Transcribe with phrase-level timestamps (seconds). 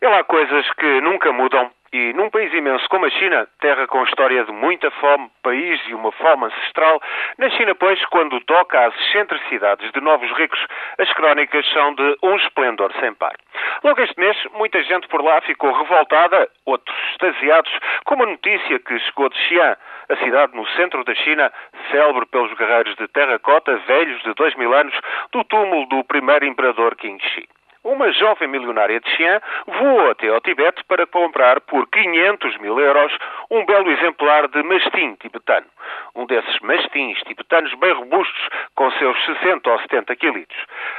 [0.00, 3.86] E lá há coisas que nunca mudam e num país imenso como a China, terra
[3.86, 7.00] com história de muita fome, país e uma fome ancestral,
[7.38, 10.60] na China, pois, quando toca às excentricidades de novos ricos,
[10.98, 13.34] as crónicas são de um esplendor sem par.
[13.82, 17.72] Logo este mês, muita gente por lá ficou revoltada, outros extasiados,
[18.04, 19.76] com uma notícia que chegou de Xi'an,
[20.10, 21.50] a cidade no centro da China,
[21.90, 24.94] célebre pelos guerreiros de terracota velhos de dois mil anos,
[25.32, 27.48] do túmulo do primeiro imperador Qin Shi
[27.84, 33.12] uma jovem milionária de Xi'an voou até ao Tibete para comprar por 500 mil euros
[33.50, 35.66] um belo exemplar de mastim tibetano.
[36.14, 40.46] Um desses mastins tibetanos bem robustos, com seus 60 ou 70 quilos.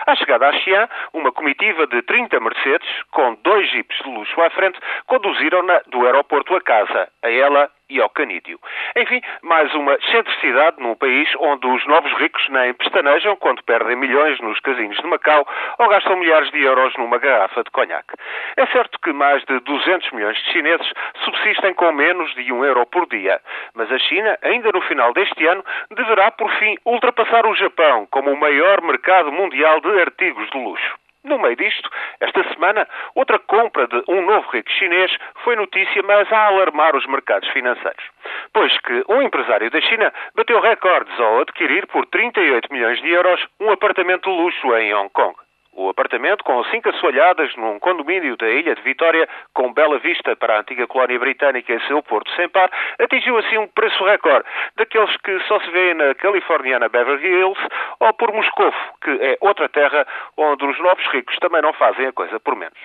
[0.08, 4.50] À chegada a Xi'an, uma comitiva de 30 Mercedes, com dois jipes de luxo à
[4.50, 8.60] frente, conduziram-na do aeroporto a casa, a ela e ao canídeo.
[8.96, 14.40] Enfim, mais uma excentricidade num país onde os novos ricos nem pestanejam quando perdem milhões
[14.40, 18.14] nos casinos de Macau ou gastam milhares de euros numa garrafa de conhaque.
[18.58, 20.92] É certo que mais de 200 milhões de chineses
[21.24, 23.42] subsistem com menos de um euro por dia,
[23.74, 28.32] mas a China, ainda no final deste ano, deverá por fim ultrapassar o Japão como
[28.32, 31.09] o maior mercado mundial de artigos de luxo.
[31.30, 31.88] No meio disto,
[32.20, 37.06] esta semana, outra compra de um novo rico chinês foi notícia, mas a alarmar os
[37.06, 38.04] mercados financeiros.
[38.52, 43.40] Pois que um empresário da China bateu recordes ao adquirir por 38 milhões de euros
[43.60, 45.36] um apartamento luxo em Hong Kong.
[45.72, 50.56] O apartamento, com cinco assoalhadas num condomínio da Ilha de Vitória, com bela vista para
[50.56, 54.46] a antiga colónia britânica e seu porto sem par, atingiu assim um preço recorde,
[54.76, 57.62] daqueles que só se vê na californiana Beverly Hills
[58.00, 62.14] ou por Moscovo, que é outra terra onde os novos ricos também não fazem a
[62.14, 62.78] coisa por menos.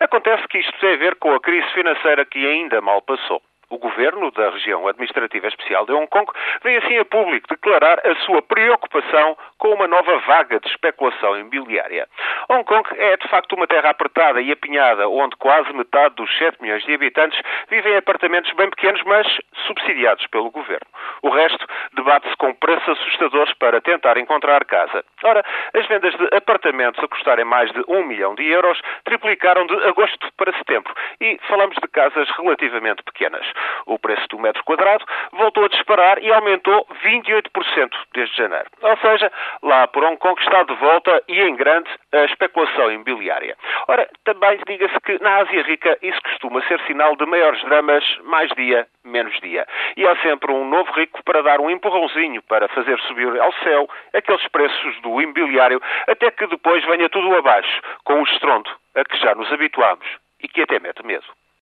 [0.00, 3.40] Acontece que isto tem a ver com a crise financeira que ainda mal passou.
[3.72, 6.30] O governo da região administrativa especial de Hong Kong
[6.62, 12.06] vem assim a público declarar a sua preocupação com uma nova vaga de especulação imobiliária.
[12.50, 16.60] Hong Kong é de facto uma terra apertada e apinhada, onde quase metade dos 7
[16.60, 19.26] milhões de habitantes vivem em apartamentos bem pequenos, mas
[19.66, 20.86] subsidiados pelo governo.
[21.22, 25.02] O resto debate-se com preços assustadores para tentar encontrar casa.
[25.24, 29.74] Ora, as vendas de apartamentos a custarem mais de 1 milhão de euros triplicaram de
[29.86, 33.46] agosto para setembro e falamos de casas relativamente pequenas.
[33.86, 38.66] O preço do metro quadrado voltou a disparar e aumentou 28% desde janeiro.
[38.80, 39.30] Ou seja,
[39.62, 43.56] lá por Hong Kong está de volta e em grande a especulação imobiliária.
[43.88, 48.50] Ora, também diga-se que na Ásia Rica isso costuma ser sinal de maiores dramas, mais
[48.52, 49.66] dia, menos dia.
[49.96, 53.88] E há sempre um novo rico para dar um empurrãozinho para fazer subir ao céu
[54.14, 59.16] aqueles preços do imobiliário, até que depois venha tudo abaixo, com o estrondo a que
[59.18, 60.06] já nos habituamos
[60.42, 61.26] e que até mete medo.